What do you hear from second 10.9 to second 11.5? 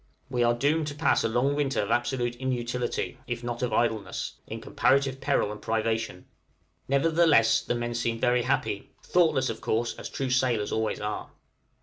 are.